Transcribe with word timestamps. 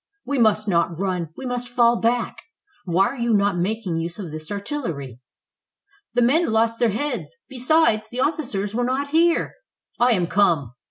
"We 0.25 0.39
must 0.39 0.67
not 0.67 0.97
run; 0.97 1.29
we 1.37 1.45
must 1.45 1.69
fall 1.69 1.95
back. 1.97 2.41
Why 2.85 3.05
are 3.05 3.15
you 3.17 3.35
not 3.35 3.59
making 3.59 3.97
use 3.97 4.17
of 4.17 4.31
this 4.31 4.49
artillery?" 4.51 5.19
"The 6.15 6.23
men 6.23 6.47
lost 6.51 6.79
their 6.79 6.89
heads; 6.89 7.35
besides, 7.47 8.09
the 8.09 8.19
officers 8.21 8.73
were 8.73 8.83
not 8.83 9.09
here." 9.09 9.53
"I 9.99 10.13
am 10.13 10.25
come." 10.25 10.73